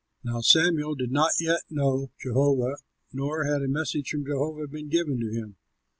[0.23, 2.77] Now Samuel did not yet know Jehovah
[3.13, 5.57] nor had a message from Jehovah been given to him.